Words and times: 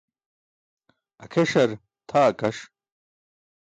Akʰeṣar 1.23 1.69
tʰa 2.09 2.21
akaṣ. 2.29 2.57